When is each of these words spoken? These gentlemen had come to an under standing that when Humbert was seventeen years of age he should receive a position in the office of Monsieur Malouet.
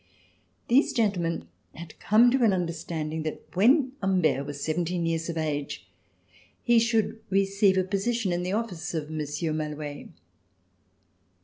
These 0.67 0.93
gentlemen 0.93 1.47
had 1.75 1.99
come 1.99 2.31
to 2.31 2.43
an 2.43 2.53
under 2.53 2.73
standing 2.73 3.21
that 3.21 3.43
when 3.53 3.91
Humbert 4.01 4.47
was 4.47 4.63
seventeen 4.63 5.05
years 5.05 5.29
of 5.29 5.37
age 5.37 5.85
he 6.63 6.79
should 6.79 7.21
receive 7.29 7.77
a 7.77 7.83
position 7.83 8.33
in 8.33 8.41
the 8.41 8.51
office 8.53 8.95
of 8.95 9.11
Monsieur 9.11 9.53
Malouet. 9.53 10.09